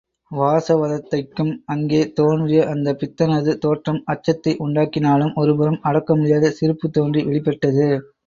[0.31, 7.87] வாசவதத்தைக்கும் அங்கே தோன்றிய அந்தப் பித்தனது தோற்றம் அச்சத்தை உண்டாக்கினாலும் ஒருபுறம் அடக்கமுடியாத சிரிப்பு தோன்றி வெளிப்பட்டது.